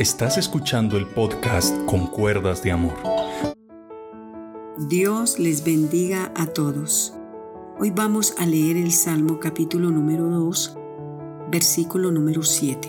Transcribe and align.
Estás 0.00 0.38
escuchando 0.38 0.96
el 0.96 1.06
podcast 1.06 1.76
Con 1.84 2.06
Cuerdas 2.06 2.62
de 2.62 2.72
Amor. 2.72 2.94
Dios 4.88 5.38
les 5.38 5.62
bendiga 5.62 6.32
a 6.34 6.46
todos. 6.46 7.12
Hoy 7.78 7.90
vamos 7.90 8.32
a 8.38 8.46
leer 8.46 8.78
el 8.78 8.92
Salmo 8.92 9.38
capítulo 9.38 9.90
número 9.90 10.24
2, 10.30 10.78
versículo 11.50 12.10
número 12.10 12.42
7. 12.42 12.88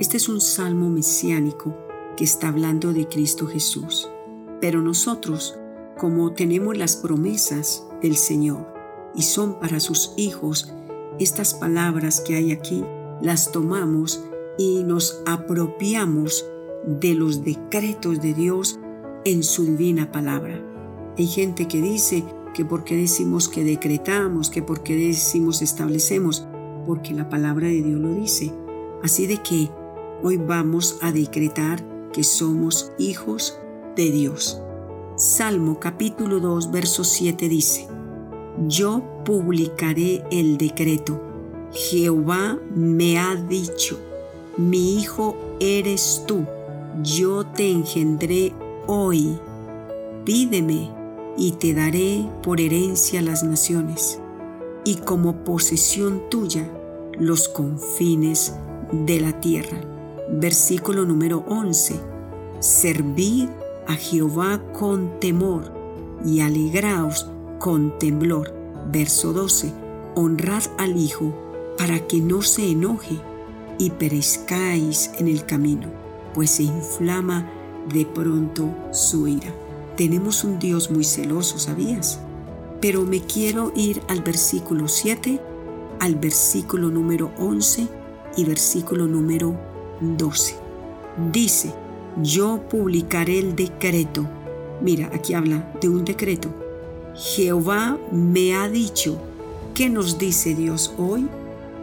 Este 0.00 0.16
es 0.16 0.28
un 0.28 0.40
salmo 0.40 0.90
mesiánico 0.90 1.76
que 2.16 2.24
está 2.24 2.48
hablando 2.48 2.92
de 2.92 3.06
Cristo 3.06 3.46
Jesús. 3.46 4.10
Pero 4.60 4.82
nosotros, 4.82 5.56
como 5.96 6.32
tenemos 6.32 6.76
las 6.76 6.96
promesas 6.96 7.86
del 8.02 8.16
Señor 8.16 8.66
y 9.14 9.22
son 9.22 9.60
para 9.60 9.78
sus 9.78 10.12
hijos, 10.16 10.74
estas 11.20 11.54
palabras 11.54 12.20
que 12.20 12.34
hay 12.34 12.50
aquí 12.50 12.84
las 13.20 13.52
tomamos 13.52 14.24
y 14.58 14.84
nos 14.84 15.22
apropiamos 15.26 16.46
de 16.86 17.14
los 17.14 17.44
decretos 17.44 18.20
de 18.20 18.34
Dios 18.34 18.78
en 19.24 19.42
su 19.42 19.64
divina 19.64 20.10
palabra. 20.10 20.60
Hay 21.16 21.26
gente 21.26 21.68
que 21.68 21.80
dice 21.80 22.24
que 22.54 22.64
porque 22.64 22.96
decimos 22.96 23.48
que 23.48 23.64
decretamos, 23.64 24.50
que 24.50 24.62
porque 24.62 24.96
decimos 24.96 25.62
establecemos, 25.62 26.46
porque 26.86 27.14
la 27.14 27.28
palabra 27.28 27.68
de 27.68 27.82
Dios 27.82 28.00
lo 28.00 28.14
dice. 28.14 28.52
Así 29.02 29.26
de 29.26 29.38
que 29.38 29.70
hoy 30.22 30.36
vamos 30.36 30.98
a 31.00 31.12
decretar 31.12 31.84
que 32.12 32.24
somos 32.24 32.92
hijos 32.98 33.58
de 33.96 34.10
Dios. 34.10 34.60
Salmo 35.16 35.78
capítulo 35.78 36.40
2, 36.40 36.70
verso 36.70 37.04
7 37.04 37.48
dice, 37.48 37.86
Yo 38.66 39.02
publicaré 39.24 40.24
el 40.30 40.58
decreto. 40.58 41.20
Jehová 41.72 42.58
me 42.74 43.18
ha 43.18 43.34
dicho, 43.36 43.98
mi 44.58 44.98
hijo 44.98 45.34
eres 45.60 46.24
tú, 46.26 46.44
yo 47.02 47.44
te 47.46 47.70
engendré 47.70 48.52
hoy. 48.86 49.38
Pídeme 50.24 50.90
y 51.38 51.52
te 51.52 51.72
daré 51.72 52.28
por 52.42 52.60
herencia 52.60 53.22
las 53.22 53.42
naciones, 53.44 54.20
y 54.84 54.96
como 54.96 55.44
posesión 55.44 56.22
tuya 56.28 56.68
los 57.18 57.48
confines 57.48 58.54
de 58.92 59.20
la 59.20 59.40
tierra. 59.40 59.80
Versículo 60.30 61.06
número 61.06 61.44
11. 61.48 61.98
Servid 62.60 63.48
a 63.86 63.94
Jehová 63.94 64.60
con 64.78 65.18
temor 65.18 65.72
y 66.26 66.40
alegraos 66.40 67.26
con 67.58 67.98
temblor. 67.98 68.52
Verso 68.92 69.32
12. 69.32 69.72
Honrad 70.14 70.64
al 70.76 70.98
Hijo 70.98 71.32
para 71.78 72.06
que 72.06 72.20
no 72.20 72.42
se 72.42 72.70
enoje 72.70 73.18
y 73.82 73.90
perezcáis 73.90 75.10
en 75.18 75.26
el 75.26 75.44
camino, 75.44 75.88
pues 76.34 76.52
se 76.52 76.62
inflama 76.62 77.50
de 77.92 78.06
pronto 78.06 78.72
su 78.92 79.26
ira. 79.26 79.52
Tenemos 79.96 80.44
un 80.44 80.60
Dios 80.60 80.92
muy 80.92 81.02
celoso, 81.02 81.58
¿sabías? 81.58 82.20
Pero 82.80 83.02
me 83.02 83.20
quiero 83.22 83.72
ir 83.74 84.00
al 84.06 84.22
versículo 84.22 84.86
7, 84.86 85.40
al 85.98 86.14
versículo 86.14 86.90
número 86.90 87.32
11 87.38 87.88
y 88.36 88.44
versículo 88.44 89.08
número 89.08 89.58
12. 90.00 90.54
Dice, 91.32 91.74
yo 92.22 92.62
publicaré 92.70 93.40
el 93.40 93.56
decreto. 93.56 94.28
Mira, 94.80 95.10
aquí 95.12 95.34
habla 95.34 95.74
de 95.80 95.88
un 95.88 96.04
decreto. 96.04 96.54
Jehová 97.16 97.98
me 98.12 98.54
ha 98.54 98.68
dicho, 98.68 99.18
¿qué 99.74 99.90
nos 99.90 100.18
dice 100.18 100.54
Dios 100.54 100.94
hoy? 100.98 101.28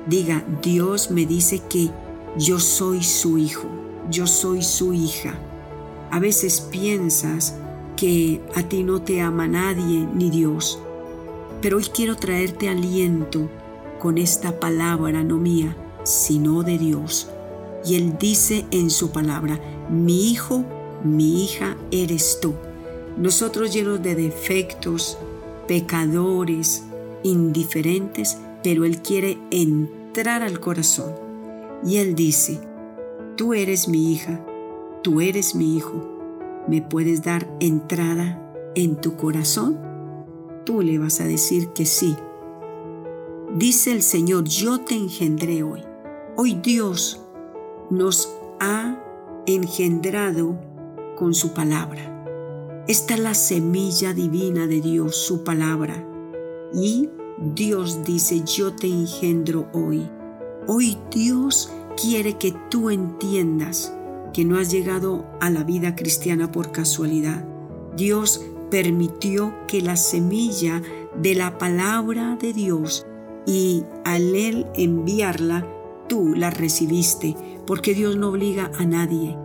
Diga, 0.10 0.44
Dios 0.64 1.12
me 1.12 1.28
dice 1.28 1.62
que 1.70 1.92
yo 2.36 2.60
soy 2.60 3.04
su 3.04 3.38
hijo, 3.38 3.68
yo 4.10 4.26
soy 4.26 4.64
su 4.64 4.92
hija. 4.92 5.36
A 6.10 6.18
veces 6.18 6.62
piensas 6.62 7.54
que 7.96 8.42
a 8.56 8.64
ti 8.64 8.82
no 8.82 9.04
te 9.04 9.22
ama 9.22 9.48
nadie 9.48 10.08
ni 10.12 10.32
Dios, 10.32 10.80
pero 11.62 11.78
hoy 11.78 11.84
quiero 11.94 12.16
traerte 12.16 12.70
aliento 12.70 13.52
con 14.00 14.18
esta 14.18 14.60
palabra 14.60 15.24
no 15.24 15.38
mía, 15.38 15.78
sino 16.06 16.64
de 16.64 16.80
Dios. 16.80 17.30
Y 17.86 17.94
Él 17.94 18.18
dice 18.18 18.66
en 18.72 18.90
su 18.90 19.12
palabra, 19.12 19.60
mi 19.92 20.32
hijo, 20.32 20.66
mi 21.04 21.44
hija 21.44 21.78
eres 21.92 22.40
tú. 22.42 22.56
Nosotros 23.16 23.72
llenos 23.72 24.02
de 24.02 24.16
defectos, 24.16 25.20
pecadores, 25.68 26.84
indiferentes, 27.22 28.40
pero 28.64 28.86
Él 28.86 29.04
quiere 29.04 29.38
entrar 30.10 30.42
al 30.42 30.60
corazón. 30.60 31.14
Y 31.86 31.98
Él 31.98 32.16
dice, 32.16 32.60
tú 33.38 33.54
eres 33.54 33.88
mi 33.88 34.12
hija, 34.12 34.44
tú 35.04 35.22
eres 35.22 35.54
mi 35.54 35.78
hijo, 35.78 36.64
¿me 36.68 36.82
puedes 36.82 37.22
dar 37.22 37.48
entrada 37.60 38.42
en 38.74 39.00
tu 39.00 39.16
corazón? 39.16 39.80
Tú 40.66 40.82
le 40.82 40.98
vas 40.98 41.22
a 41.22 41.26
decir 41.26 41.70
que 41.70 41.86
sí. 41.86 42.16
Dice 43.56 43.92
el 43.92 44.02
Señor, 44.02 44.46
yo 44.46 44.80
te 44.80 44.96
engendré 44.96 45.62
hoy. 45.62 45.84
Hoy 46.36 46.56
Dios 46.56 47.24
nos 47.92 48.36
ha 48.60 48.98
engendrado 49.46 50.60
con 51.18 51.36
su 51.36 51.54
palabra. 51.54 52.84
Esta 52.88 53.14
es 53.14 53.20
la 53.20 53.36
semilla 53.36 54.14
divina 54.16 54.66
de 54.66 54.82
Dios, 54.82 55.16
su 55.18 55.44
palabra. 55.44 56.04
Y 56.74 57.10
Dios 57.42 58.04
dice, 58.04 58.44
yo 58.44 58.74
te 58.76 58.88
engendro 58.88 59.70
hoy. 59.72 60.10
Hoy 60.68 60.98
Dios 61.10 61.72
quiere 61.96 62.38
que 62.38 62.54
tú 62.70 62.90
entiendas 62.90 63.94
que 64.34 64.44
no 64.44 64.58
has 64.58 64.70
llegado 64.70 65.26
a 65.40 65.50
la 65.50 65.64
vida 65.64 65.96
cristiana 65.96 66.52
por 66.52 66.74
casualidad. 66.74 67.46
Dios 67.96 68.46
permitió 68.70 69.56
que 69.70 69.82
la 69.82 69.96
semilla 69.96 70.82
de 71.16 71.34
la 71.34 71.58
palabra 71.58 72.38
de 72.40 72.52
Dios 72.52 73.06
y 73.46 73.84
al 74.04 74.36
Él 74.36 74.68
enviarla, 74.76 75.66
tú 76.10 76.36
la 76.36 76.50
recibiste, 76.50 77.38
porque 77.66 77.94
Dios 77.94 78.18
no 78.18 78.30
obliga 78.30 78.70
a 78.78 78.86
nadie, 78.86 79.38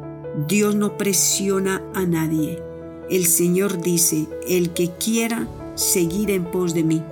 Dios 0.48 0.74
no 0.74 0.98
presiona 0.98 1.80
a 1.94 2.04
nadie. 2.06 2.60
El 3.08 3.26
Señor 3.26 3.80
dice, 3.80 4.26
el 4.48 4.70
que 4.70 4.90
quiera 4.90 5.46
seguir 5.76 6.32
en 6.32 6.44
pos 6.44 6.74
de 6.74 6.82
mí, 6.82 7.02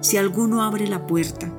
si 0.00 0.16
alguno 0.16 0.62
abre 0.62 0.86
la 0.86 1.06
puerta, 1.06 1.52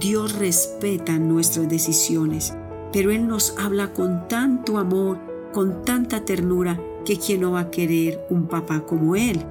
Dios 0.00 0.38
respeta 0.38 1.18
nuestras 1.18 1.68
decisiones, 1.68 2.54
pero 2.92 3.10
Él 3.10 3.26
nos 3.26 3.54
habla 3.58 3.92
con 3.92 4.28
tanto 4.28 4.78
amor, 4.78 5.18
con 5.52 5.82
tanta 5.82 6.24
ternura, 6.24 6.80
que 7.04 7.18
quien 7.18 7.42
no 7.42 7.52
va 7.52 7.60
a 7.60 7.70
querer 7.70 8.26
un 8.30 8.46
papá 8.46 8.80
como 8.80 9.16
Él. 9.16 9.44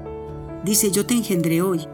Dice, 0.64 0.92
yo 0.92 1.06
te 1.06 1.16
engendré 1.16 1.62
hoy, 1.62 1.88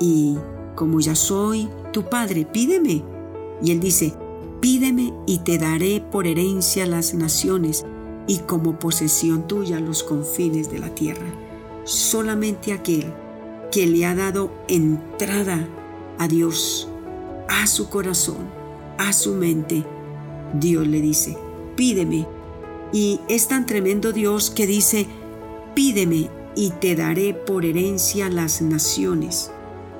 y 0.00 0.36
como 0.74 1.00
ya 1.00 1.14
soy 1.14 1.68
tu 1.92 2.04
padre, 2.04 2.44
pídeme. 2.44 3.02
Y 3.62 3.70
Él 3.70 3.80
dice, 3.80 4.14
pídeme 4.60 5.12
y 5.26 5.38
te 5.38 5.58
daré 5.58 6.00
por 6.00 6.26
herencia 6.26 6.86
las 6.86 7.14
naciones 7.14 7.84
y 8.26 8.38
como 8.40 8.78
posesión 8.78 9.46
tuya 9.46 9.80
los 9.80 10.02
confines 10.02 10.70
de 10.70 10.78
la 10.78 10.94
tierra. 10.94 11.26
Solamente 11.84 12.72
aquel 12.72 13.12
que 13.76 13.86
le 13.86 14.06
ha 14.06 14.14
dado 14.14 14.50
entrada 14.68 15.68
a 16.16 16.28
Dios, 16.28 16.88
a 17.46 17.66
su 17.66 17.90
corazón, 17.90 18.48
a 18.96 19.12
su 19.12 19.34
mente, 19.34 19.84
Dios 20.54 20.86
le 20.86 21.02
dice, 21.02 21.36
pídeme. 21.76 22.26
Y 22.90 23.20
es 23.28 23.48
tan 23.48 23.66
tremendo 23.66 24.14
Dios 24.14 24.48
que 24.48 24.66
dice, 24.66 25.06
pídeme 25.74 26.30
y 26.54 26.70
te 26.70 26.96
daré 26.96 27.34
por 27.34 27.66
herencia 27.66 28.30
las 28.30 28.62
naciones 28.62 29.50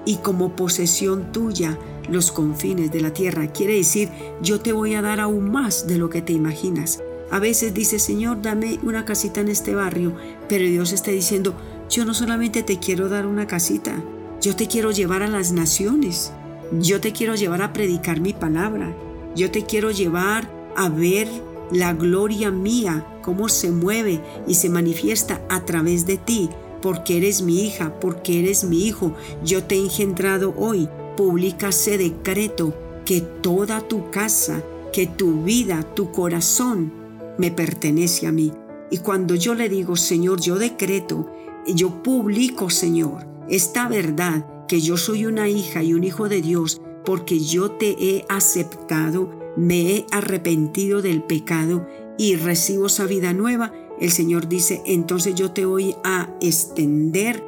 y 0.06 0.16
como 0.16 0.56
posesión 0.56 1.30
tuya 1.30 1.78
los 2.08 2.32
confines 2.32 2.90
de 2.90 3.02
la 3.02 3.12
tierra. 3.12 3.52
Quiere 3.52 3.74
decir, 3.74 4.08
yo 4.40 4.58
te 4.58 4.72
voy 4.72 4.94
a 4.94 5.02
dar 5.02 5.20
aún 5.20 5.50
más 5.50 5.86
de 5.86 5.98
lo 5.98 6.08
que 6.08 6.22
te 6.22 6.32
imaginas. 6.32 7.02
A 7.30 7.40
veces 7.40 7.74
dice, 7.74 7.98
Señor, 7.98 8.40
dame 8.40 8.78
una 8.84 9.04
casita 9.04 9.42
en 9.42 9.48
este 9.48 9.74
barrio, 9.74 10.14
pero 10.48 10.64
Dios 10.64 10.92
está 10.92 11.10
diciendo, 11.10 11.54
yo 11.88 12.04
no 12.04 12.14
solamente 12.14 12.62
te 12.62 12.78
quiero 12.78 13.08
dar 13.08 13.26
una 13.26 13.46
casita, 13.46 14.02
yo 14.40 14.56
te 14.56 14.66
quiero 14.66 14.90
llevar 14.90 15.22
a 15.22 15.28
las 15.28 15.52
naciones, 15.52 16.32
yo 16.72 17.00
te 17.00 17.12
quiero 17.12 17.34
llevar 17.34 17.62
a 17.62 17.72
predicar 17.72 18.20
mi 18.20 18.32
palabra, 18.32 18.94
yo 19.34 19.50
te 19.50 19.64
quiero 19.64 19.90
llevar 19.90 20.50
a 20.76 20.88
ver 20.88 21.28
la 21.70 21.92
gloria 21.92 22.50
mía, 22.50 23.06
cómo 23.22 23.48
se 23.48 23.70
mueve 23.70 24.20
y 24.46 24.54
se 24.54 24.68
manifiesta 24.68 25.40
a 25.48 25.64
través 25.64 26.06
de 26.06 26.16
ti, 26.16 26.48
porque 26.80 27.16
eres 27.16 27.42
mi 27.42 27.64
hija, 27.64 27.98
porque 28.00 28.40
eres 28.40 28.64
mi 28.64 28.86
hijo, 28.86 29.14
yo 29.44 29.64
te 29.64 29.76
he 29.76 29.78
engendrado 29.78 30.54
hoy. 30.56 30.88
Publícase 31.16 31.98
decreto 31.98 32.74
que 33.04 33.20
toda 33.20 33.80
tu 33.80 34.10
casa, 34.10 34.62
que 34.92 35.06
tu 35.06 35.42
vida, 35.42 35.82
tu 35.94 36.12
corazón 36.12 36.92
me 37.38 37.50
pertenece 37.50 38.26
a 38.26 38.32
mí. 38.32 38.52
Y 38.90 38.98
cuando 38.98 39.34
yo 39.34 39.54
le 39.54 39.68
digo, 39.68 39.96
Señor, 39.96 40.40
yo 40.40 40.58
decreto 40.58 41.32
yo 41.74 42.02
publico, 42.02 42.70
Señor, 42.70 43.26
esta 43.48 43.88
verdad 43.88 44.66
que 44.66 44.80
yo 44.80 44.96
soy 44.96 45.26
una 45.26 45.48
hija 45.48 45.82
y 45.82 45.94
un 45.94 46.04
hijo 46.04 46.28
de 46.28 46.42
Dios 46.42 46.80
porque 47.04 47.38
yo 47.38 47.70
te 47.70 47.96
he 47.98 48.24
aceptado, 48.28 49.30
me 49.56 49.92
he 49.92 50.06
arrepentido 50.10 51.02
del 51.02 51.22
pecado 51.22 51.86
y 52.18 52.36
recibo 52.36 52.86
esa 52.86 53.06
vida 53.06 53.32
nueva, 53.32 53.72
el 54.00 54.10
Señor 54.10 54.48
dice, 54.48 54.82
entonces 54.84 55.34
yo 55.34 55.52
te 55.52 55.64
voy 55.64 55.94
a 56.04 56.34
extender 56.40 57.42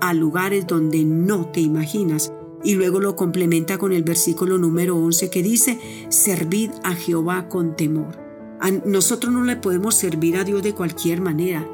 a 0.00 0.14
lugares 0.14 0.66
donde 0.66 1.04
no 1.04 1.46
te 1.46 1.60
imaginas. 1.60 2.32
Y 2.64 2.74
luego 2.74 3.00
lo 3.00 3.16
complementa 3.16 3.78
con 3.78 3.92
el 3.92 4.02
versículo 4.02 4.58
número 4.58 4.96
11 4.96 5.30
que 5.30 5.42
dice, 5.42 5.78
servid 6.08 6.70
a 6.82 6.94
Jehová 6.94 7.48
con 7.48 7.76
temor. 7.76 8.18
A 8.60 8.70
nosotros 8.70 9.32
no 9.32 9.44
le 9.44 9.56
podemos 9.56 9.94
servir 9.94 10.36
a 10.36 10.44
Dios 10.44 10.62
de 10.62 10.72
cualquier 10.72 11.20
manera. 11.20 11.68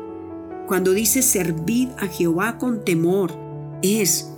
Cuando 0.68 0.92
dice 0.92 1.22
servid 1.22 1.88
a 1.96 2.08
Jehová 2.08 2.58
con 2.58 2.84
temor, 2.84 3.32
es 3.80 4.28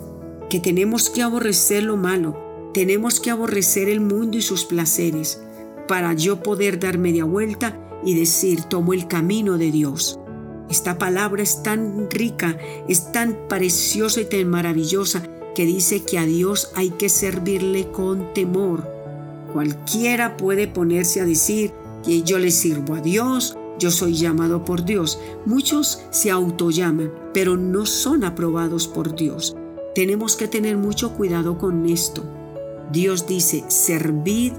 que 0.49 0.61
tenemos 0.61 1.11
que 1.11 1.23
aborrecer 1.23 1.83
lo 1.83 1.97
malo, 1.97 2.71
tenemos 2.73 3.19
que 3.19 3.31
aborrecer 3.31 3.89
el 3.89 4.01
mundo 4.01 4.39
y 4.39 4.43
sus 4.43 4.65
placeres, 4.65 5.43
para 5.89 6.13
yo 6.13 6.41
poder 6.41 6.79
dar 6.79 6.99
media 6.99 7.25
vuelta 7.25 7.77
y 8.05 8.15
decir, 8.15 8.63
tomo 8.63 8.93
el 8.93 9.09
camino 9.09 9.59
de 9.59 9.73
Dios. 9.73 10.21
Esta 10.71 10.99
palabra 10.99 11.43
es 11.43 11.65
tan 11.65 12.09
rica, 12.09 12.57
es 12.87 13.11
tan 13.11 13.37
preciosa 13.49 14.21
y 14.21 14.27
tan 14.27 14.49
maravillosa 14.49 15.25
que 15.57 15.67
dice 15.67 16.05
que 16.05 16.17
a 16.17 16.27
Dios 16.27 16.71
hay 16.77 16.91
que 16.91 17.09
servirle 17.09 17.91
con 17.91 18.33
temor. 18.35 18.89
Cualquiera 19.53 20.37
puede 20.37 20.69
ponerse 20.69 21.21
a 21.21 21.25
decir 21.25 21.73
que 22.05 22.23
yo 22.23 22.39
le 22.39 22.53
sirvo 22.53 22.95
a 22.95 23.01
Dios, 23.01 23.57
yo 23.81 23.91
soy 23.91 24.15
llamado 24.15 24.65
por 24.65 24.85
Dios. 24.85 25.19
Muchos 25.47 26.05
se 26.11 26.31
autollaman, 26.31 27.13
pero 27.35 27.57
no 27.57 27.87
son 27.87 28.23
aprobados 28.23 28.87
por 28.87 29.17
Dios. 29.17 29.57
Tenemos 29.95 30.37
que 30.37 30.47
tener 30.47 30.77
mucho 30.77 31.15
cuidado 31.15 31.59
con 31.59 31.87
esto. 31.87 32.23
Dios 32.93 33.27
dice, 33.27 33.65
servid, 33.69 34.53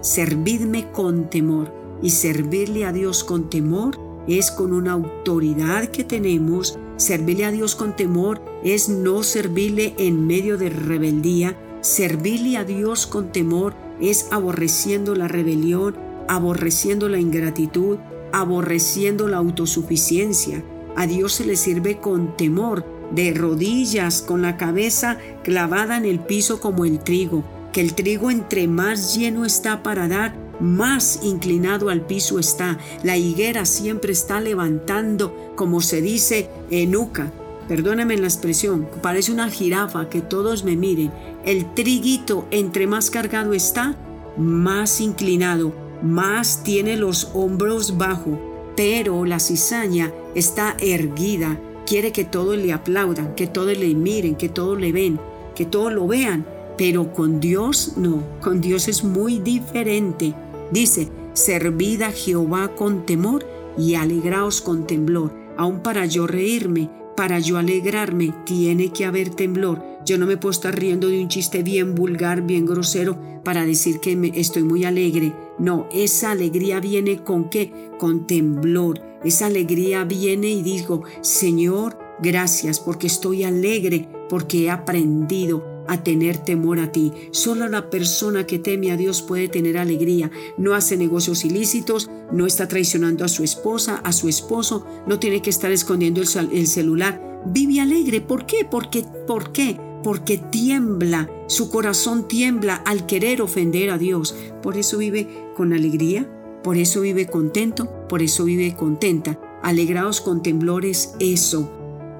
servidme 0.00 0.90
con 0.92 1.28
temor. 1.28 1.74
Y 2.00 2.10
servirle 2.10 2.84
a 2.84 2.92
Dios 2.92 3.24
con 3.24 3.50
temor 3.50 3.98
es 4.28 4.52
con 4.52 4.72
una 4.72 4.92
autoridad 4.92 5.88
que 5.88 6.04
tenemos. 6.04 6.78
Servirle 6.96 7.44
a 7.46 7.50
Dios 7.50 7.74
con 7.74 7.96
temor 7.96 8.40
es 8.62 8.88
no 8.88 9.24
servirle 9.24 9.94
en 9.98 10.26
medio 10.26 10.56
de 10.56 10.70
rebeldía. 10.70 11.58
Servirle 11.80 12.56
a 12.56 12.64
Dios 12.64 13.06
con 13.08 13.32
temor 13.32 13.74
es 14.00 14.28
aborreciendo 14.30 15.16
la 15.16 15.26
rebelión, 15.26 15.96
aborreciendo 16.28 17.08
la 17.08 17.18
ingratitud, 17.18 17.98
aborreciendo 18.32 19.28
la 19.28 19.38
autosuficiencia. 19.38 20.62
A 20.96 21.06
Dios 21.06 21.34
se 21.34 21.44
le 21.44 21.56
sirve 21.56 21.98
con 21.98 22.36
temor, 22.36 22.84
de 23.10 23.32
rodillas, 23.32 24.22
con 24.22 24.42
la 24.42 24.56
cabeza 24.56 25.18
clavada 25.42 25.96
en 25.96 26.04
el 26.04 26.20
piso 26.20 26.60
como 26.60 26.84
el 26.84 26.98
trigo, 26.98 27.44
que 27.72 27.80
el 27.80 27.94
trigo 27.94 28.30
entre 28.30 28.68
más 28.68 29.16
lleno 29.16 29.44
está 29.44 29.82
para 29.82 30.08
dar, 30.08 30.34
más 30.60 31.20
inclinado 31.22 31.88
al 31.88 32.02
piso 32.02 32.38
está. 32.38 32.78
La 33.02 33.16
higuera 33.16 33.64
siempre 33.64 34.12
está 34.12 34.40
levantando, 34.40 35.52
como 35.56 35.80
se 35.80 36.02
dice 36.02 36.50
en 36.70 36.96
Uca. 36.96 37.32
Perdóname 37.68 38.16
la 38.16 38.26
expresión, 38.26 38.88
parece 39.02 39.30
una 39.30 39.50
jirafa 39.50 40.08
que 40.08 40.20
todos 40.20 40.64
me 40.64 40.74
miren. 40.74 41.12
El 41.44 41.74
triguito 41.74 42.46
entre 42.50 42.86
más 42.86 43.10
cargado 43.10 43.52
está, 43.52 43.94
más 44.38 45.00
inclinado, 45.00 45.72
más 46.02 46.62
tiene 46.62 46.96
los 46.96 47.30
hombros 47.34 47.98
bajo, 47.98 48.38
pero 48.76 49.24
la 49.24 49.40
cizaña 49.40 50.12
está 50.34 50.76
erguida, 50.80 51.60
quiere 51.86 52.12
que 52.12 52.24
todos 52.24 52.56
le 52.56 52.72
aplaudan, 52.72 53.34
que 53.34 53.46
todos 53.46 53.76
le 53.76 53.94
miren, 53.94 54.36
que 54.36 54.48
todos 54.48 54.78
le 54.78 54.92
ven, 54.92 55.18
que 55.54 55.64
todos 55.64 55.92
lo 55.92 56.06
vean, 56.06 56.46
pero 56.76 57.12
con 57.12 57.40
Dios 57.40 57.94
no, 57.96 58.22
con 58.40 58.60
Dios 58.60 58.86
es 58.88 59.02
muy 59.02 59.38
diferente. 59.38 60.34
Dice, 60.70 61.08
servid 61.32 62.02
a 62.02 62.12
Jehová 62.12 62.74
con 62.76 63.04
temor 63.04 63.44
y 63.76 63.94
alegraos 63.94 64.60
con 64.60 64.86
temblor. 64.86 65.32
Aun 65.56 65.82
para 65.82 66.06
yo 66.06 66.26
reírme, 66.26 66.90
para 67.16 67.40
yo 67.40 67.58
alegrarme, 67.58 68.32
tiene 68.44 68.92
que 68.92 69.04
haber 69.04 69.30
temblor. 69.30 69.82
Yo 70.08 70.16
no 70.16 70.24
me 70.24 70.38
puedo 70.38 70.52
estar 70.52 70.74
riendo 70.74 71.08
de 71.08 71.20
un 71.20 71.28
chiste 71.28 71.62
bien 71.62 71.94
vulgar, 71.94 72.40
bien 72.40 72.64
grosero, 72.64 73.18
para 73.44 73.66
decir 73.66 74.00
que 74.00 74.16
me, 74.16 74.32
estoy 74.34 74.62
muy 74.62 74.86
alegre. 74.86 75.34
No, 75.58 75.86
esa 75.92 76.30
alegría 76.30 76.80
viene 76.80 77.22
con 77.22 77.50
qué? 77.50 77.90
Con 77.98 78.26
temblor. 78.26 79.02
Esa 79.22 79.44
alegría 79.44 80.04
viene 80.04 80.48
y 80.48 80.62
digo, 80.62 81.02
Señor, 81.20 81.98
gracias 82.22 82.80
porque 82.80 83.06
estoy 83.06 83.44
alegre, 83.44 84.08
porque 84.30 84.62
he 84.62 84.70
aprendido 84.70 85.84
a 85.86 86.02
tener 86.02 86.38
temor 86.38 86.78
a 86.78 86.90
ti. 86.90 87.12
Solo 87.30 87.68
la 87.68 87.90
persona 87.90 88.46
que 88.46 88.58
teme 88.58 88.92
a 88.92 88.96
Dios 88.96 89.20
puede 89.20 89.48
tener 89.48 89.76
alegría. 89.76 90.30
No 90.56 90.72
hace 90.72 90.96
negocios 90.96 91.44
ilícitos, 91.44 92.08
no 92.32 92.46
está 92.46 92.66
traicionando 92.66 93.26
a 93.26 93.28
su 93.28 93.44
esposa, 93.44 93.96
a 93.96 94.12
su 94.12 94.30
esposo, 94.30 94.86
no 95.06 95.18
tiene 95.18 95.42
que 95.42 95.50
estar 95.50 95.70
escondiendo 95.70 96.22
el, 96.22 96.66
celular. 96.66 97.42
Vive 97.44 97.82
alegre. 97.82 98.22
¿Por 98.22 98.46
qué? 98.46 98.66
Porque, 98.70 99.04
¿Por 99.26 99.52
qué? 99.52 99.78
Porque 100.02 100.38
tiembla, 100.38 101.30
su 101.46 101.70
corazón 101.70 102.28
tiembla 102.28 102.76
al 102.76 103.06
querer 103.06 103.42
ofender 103.42 103.90
a 103.90 103.98
Dios. 103.98 104.34
Por 104.62 104.76
eso 104.76 104.98
vive 104.98 105.28
con 105.56 105.72
alegría, 105.72 106.28
por 106.62 106.76
eso 106.76 107.00
vive 107.00 107.26
contento, 107.26 107.90
por 108.08 108.22
eso 108.22 108.44
vive 108.44 108.74
contenta. 108.76 109.38
Alegrados 109.62 110.20
con 110.20 110.42
temblores, 110.42 111.14
eso. 111.18 111.70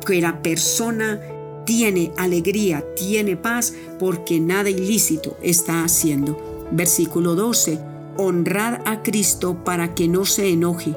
Que 0.04 0.20
la 0.20 0.42
persona 0.42 1.20
tiene 1.64 2.12
alegría, 2.16 2.84
tiene 2.96 3.36
paz, 3.36 3.74
porque 3.98 4.40
nada 4.40 4.70
ilícito 4.70 5.36
está 5.42 5.84
haciendo. 5.84 6.66
Versículo 6.72 7.34
12. 7.34 7.78
Honrad 8.16 8.80
a 8.86 9.02
Cristo 9.02 9.62
para 9.64 9.94
que 9.94 10.08
no 10.08 10.24
se 10.24 10.48
enoje. 10.48 10.96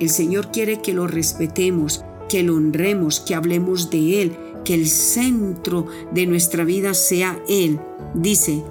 El 0.00 0.10
Señor 0.10 0.50
quiere 0.50 0.80
que 0.80 0.92
lo 0.92 1.06
respetemos, 1.06 2.04
que 2.28 2.42
lo 2.42 2.56
honremos, 2.56 3.20
que 3.20 3.34
hablemos 3.34 3.90
de 3.90 4.22
Él, 4.22 4.36
que 4.66 4.74
el 4.74 4.88
centro 4.88 5.86
de 6.12 6.26
nuestra 6.26 6.64
vida 6.64 6.92
sea 6.92 7.40
Él. 7.48 7.80
Dice, 8.14 8.62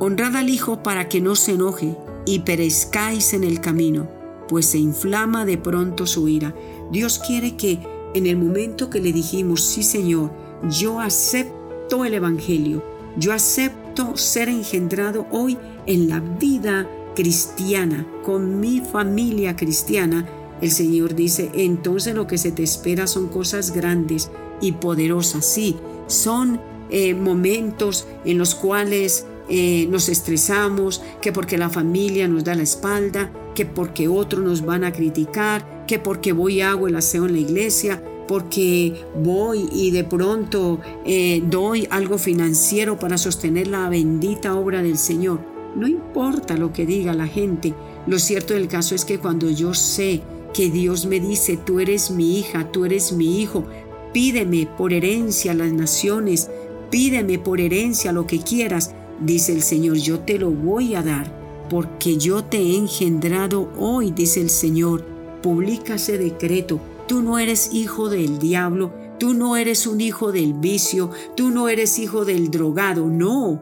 honrad 0.00 0.36
al 0.36 0.50
Hijo 0.50 0.82
para 0.82 1.08
que 1.08 1.20
no 1.20 1.36
se 1.36 1.52
enoje 1.52 1.96
y 2.26 2.40
perezcáis 2.40 3.32
en 3.32 3.44
el 3.44 3.60
camino, 3.60 4.10
pues 4.48 4.66
se 4.66 4.78
inflama 4.78 5.46
de 5.46 5.56
pronto 5.56 6.06
su 6.06 6.28
ira. 6.28 6.52
Dios 6.90 7.20
quiere 7.20 7.56
que 7.56 7.78
en 8.12 8.26
el 8.26 8.36
momento 8.36 8.90
que 8.90 9.00
le 9.00 9.12
dijimos, 9.12 9.62
sí 9.62 9.84
Señor, 9.84 10.32
yo 10.68 11.00
acepto 11.00 12.04
el 12.04 12.14
Evangelio, 12.14 12.82
yo 13.16 13.32
acepto 13.32 14.16
ser 14.16 14.48
engendrado 14.48 15.26
hoy 15.30 15.56
en 15.86 16.08
la 16.08 16.18
vida 16.18 16.90
cristiana, 17.14 18.04
con 18.24 18.58
mi 18.58 18.80
familia 18.80 19.54
cristiana, 19.54 20.28
el 20.60 20.72
Señor 20.72 21.14
dice, 21.14 21.50
entonces 21.54 22.14
lo 22.14 22.26
que 22.26 22.36
se 22.36 22.52
te 22.52 22.62
espera 22.62 23.06
son 23.06 23.28
cosas 23.28 23.72
grandes 23.72 24.30
y 24.60 24.72
poderosas. 24.72 25.44
Sí, 25.44 25.76
son 26.06 26.60
eh, 26.90 27.14
momentos 27.14 28.06
en 28.24 28.38
los 28.38 28.54
cuales 28.54 29.26
eh, 29.48 29.88
nos 29.90 30.08
estresamos, 30.08 31.02
que 31.20 31.32
porque 31.32 31.58
la 31.58 31.70
familia 31.70 32.28
nos 32.28 32.44
da 32.44 32.54
la 32.54 32.62
espalda, 32.62 33.32
que 33.54 33.66
porque 33.66 34.08
otros 34.08 34.44
nos 34.44 34.64
van 34.64 34.84
a 34.84 34.92
criticar, 34.92 35.84
que 35.86 35.98
porque 35.98 36.32
voy 36.32 36.56
y 36.56 36.60
hago 36.60 36.86
el 36.86 36.96
aseo 36.96 37.26
en 37.26 37.32
la 37.32 37.40
iglesia, 37.40 38.02
porque 38.28 38.94
voy 39.20 39.68
y 39.72 39.90
de 39.90 40.04
pronto 40.04 40.80
eh, 41.04 41.42
doy 41.44 41.88
algo 41.90 42.16
financiero 42.16 42.96
para 42.96 43.18
sostener 43.18 43.66
la 43.66 43.88
bendita 43.88 44.54
obra 44.54 44.82
del 44.82 44.98
Señor. 44.98 45.40
No 45.74 45.88
importa 45.88 46.56
lo 46.56 46.72
que 46.72 46.86
diga 46.86 47.12
la 47.12 47.26
gente, 47.26 47.74
lo 48.06 48.20
cierto 48.20 48.54
del 48.54 48.68
caso 48.68 48.94
es 48.94 49.04
que 49.04 49.18
cuando 49.18 49.50
yo 49.50 49.74
sé 49.74 50.22
que 50.54 50.70
Dios 50.70 51.06
me 51.06 51.20
dice, 51.20 51.56
tú 51.56 51.80
eres 51.80 52.10
mi 52.10 52.38
hija, 52.38 52.70
tú 52.70 52.84
eres 52.84 53.12
mi 53.12 53.40
hijo, 53.40 53.66
pídeme 54.12 54.68
por 54.78 54.92
herencia 54.92 55.54
las 55.54 55.72
naciones, 55.72 56.50
pídeme 56.90 57.38
por 57.38 57.60
herencia 57.60 58.12
lo 58.12 58.26
que 58.26 58.40
quieras, 58.40 58.94
dice 59.20 59.52
el 59.52 59.62
Señor, 59.62 59.96
yo 59.96 60.20
te 60.20 60.38
lo 60.38 60.50
voy 60.50 60.94
a 60.94 61.02
dar, 61.02 61.32
porque 61.68 62.16
yo 62.16 62.44
te 62.44 62.58
he 62.58 62.76
engendrado 62.76 63.72
hoy, 63.78 64.10
dice 64.10 64.40
el 64.40 64.50
Señor, 64.50 65.04
publica 65.42 65.94
ese 65.94 66.18
decreto, 66.18 66.80
Tú 67.10 67.22
no 67.22 67.40
eres 67.40 67.70
hijo 67.72 68.08
del 68.08 68.38
diablo, 68.38 68.92
tú 69.18 69.34
no 69.34 69.56
eres 69.56 69.88
un 69.88 70.00
hijo 70.00 70.30
del 70.30 70.54
vicio, 70.54 71.10
tú 71.36 71.50
no 71.50 71.68
eres 71.68 71.98
hijo 71.98 72.24
del 72.24 72.52
drogado, 72.52 73.08
no. 73.08 73.60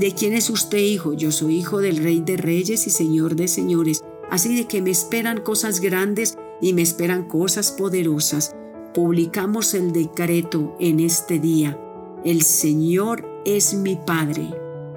¿De 0.00 0.12
quién 0.14 0.32
es 0.32 0.50
usted 0.50 0.78
hijo? 0.78 1.12
Yo 1.12 1.30
soy 1.30 1.58
hijo 1.58 1.78
del 1.78 1.98
Rey 1.98 2.22
de 2.22 2.36
Reyes 2.36 2.88
y 2.88 2.90
Señor 2.90 3.36
de 3.36 3.46
Señores. 3.46 4.02
Así 4.32 4.56
de 4.56 4.66
que 4.66 4.82
me 4.82 4.90
esperan 4.90 5.42
cosas 5.42 5.78
grandes 5.78 6.36
y 6.60 6.72
me 6.72 6.82
esperan 6.82 7.28
cosas 7.28 7.70
poderosas. 7.70 8.56
Publicamos 8.98 9.74
el 9.74 9.92
decreto 9.92 10.74
en 10.80 10.98
este 10.98 11.38
día. 11.38 11.78
El 12.24 12.42
Señor 12.42 13.24
es 13.44 13.74
mi 13.74 13.94
Padre. 13.94 14.50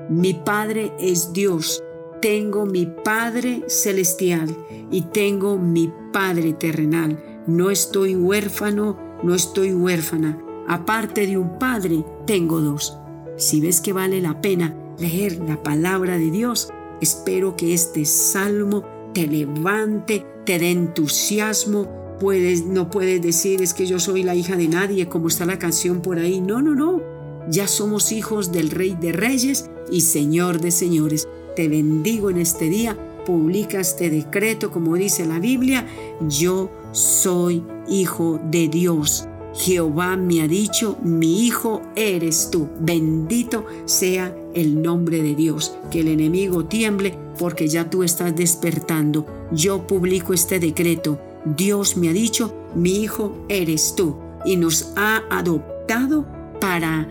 Mi 0.09 0.33
Padre 0.33 0.91
es 0.97 1.33
Dios. 1.33 1.83
Tengo 2.19 2.65
mi 2.65 2.87
Padre 2.87 3.61
celestial 3.67 4.57
y 4.89 5.03
tengo 5.03 5.59
mi 5.59 5.93
Padre 6.11 6.53
terrenal. 6.53 7.23
No 7.45 7.69
estoy 7.69 8.15
huérfano, 8.15 8.97
no 9.21 9.35
estoy 9.35 9.71
huérfana. 9.71 10.43
Aparte 10.67 11.27
de 11.27 11.37
un 11.37 11.59
padre, 11.59 12.03
tengo 12.25 12.59
dos. 12.59 12.97
Si 13.37 13.61
ves 13.61 13.81
que 13.81 13.93
vale 13.93 14.19
la 14.19 14.41
pena 14.41 14.75
leer 14.97 15.37
la 15.47 15.61
palabra 15.61 16.17
de 16.17 16.31
Dios, 16.31 16.69
espero 17.01 17.55
que 17.55 17.75
este 17.75 18.05
salmo 18.05 18.83
te 19.13 19.27
levante, 19.27 20.25
te 20.43 20.57
dé 20.57 20.71
entusiasmo. 20.71 22.01
Puedes, 22.21 22.67
no 22.67 22.87
puedes 22.87 23.19
decir 23.19 23.63
es 23.63 23.73
que 23.73 23.87
yo 23.87 23.99
soy 23.99 24.21
la 24.21 24.35
hija 24.35 24.55
de 24.55 24.67
nadie, 24.67 25.09
como 25.09 25.27
está 25.27 25.47
la 25.47 25.57
canción 25.57 26.03
por 26.03 26.19
ahí. 26.19 26.39
No, 26.39 26.61
no, 26.61 26.75
no. 26.75 27.01
Ya 27.49 27.67
somos 27.67 28.11
hijos 28.11 28.51
del 28.51 28.69
Rey 28.69 28.95
de 29.01 29.11
Reyes 29.11 29.71
y 29.91 30.01
Señor 30.01 30.61
de 30.61 30.69
Señores. 30.69 31.27
Te 31.55 31.67
bendigo 31.67 32.29
en 32.29 32.37
este 32.37 32.69
día. 32.69 32.95
Publica 33.25 33.79
este 33.79 34.11
decreto, 34.11 34.69
como 34.69 34.95
dice 34.97 35.25
la 35.25 35.39
Biblia. 35.39 35.87
Yo 36.29 36.69
soy 36.91 37.63
hijo 37.89 38.39
de 38.51 38.67
Dios. 38.67 39.27
Jehová 39.55 40.15
me 40.15 40.43
ha 40.43 40.47
dicho, 40.47 40.99
mi 41.03 41.47
hijo 41.47 41.81
eres 41.95 42.51
tú. 42.51 42.69
Bendito 42.79 43.65
sea 43.85 44.37
el 44.53 44.79
nombre 44.83 45.23
de 45.23 45.33
Dios. 45.33 45.75
Que 45.89 46.01
el 46.01 46.07
enemigo 46.07 46.65
tiemble 46.65 47.17
porque 47.39 47.67
ya 47.67 47.89
tú 47.89 48.03
estás 48.03 48.35
despertando. 48.35 49.25
Yo 49.51 49.87
publico 49.87 50.35
este 50.35 50.59
decreto. 50.59 51.30
Dios 51.45 51.97
me 51.97 52.09
ha 52.09 52.13
dicho, 52.13 52.53
mi 52.75 53.01
hijo 53.01 53.35
eres 53.49 53.95
tú. 53.95 54.15
Y 54.45 54.57
nos 54.57 54.93
ha 54.95 55.23
adoptado 55.29 56.25
para 56.59 57.07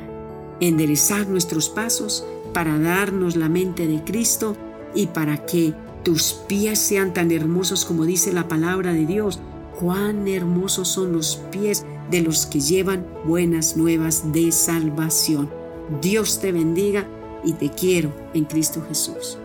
enderezar 0.60 1.28
nuestros 1.28 1.68
pasos, 1.68 2.24
para 2.52 2.78
darnos 2.78 3.36
la 3.36 3.48
mente 3.48 3.86
de 3.86 4.02
Cristo 4.04 4.56
y 4.94 5.06
para 5.06 5.46
que 5.46 5.74
tus 6.02 6.32
pies 6.32 6.78
sean 6.78 7.12
tan 7.12 7.30
hermosos 7.30 7.84
como 7.84 8.04
dice 8.04 8.32
la 8.32 8.48
palabra 8.48 8.92
de 8.92 9.06
Dios. 9.06 9.40
Cuán 9.78 10.28
hermosos 10.28 10.88
son 10.88 11.12
los 11.12 11.36
pies 11.50 11.84
de 12.10 12.20
los 12.20 12.46
que 12.46 12.60
llevan 12.60 13.06
buenas 13.24 13.76
nuevas 13.76 14.32
de 14.32 14.52
salvación. 14.52 15.50
Dios 16.02 16.40
te 16.40 16.52
bendiga 16.52 17.06
y 17.44 17.54
te 17.54 17.70
quiero 17.70 18.12
en 18.34 18.44
Cristo 18.44 18.82
Jesús. 18.86 19.38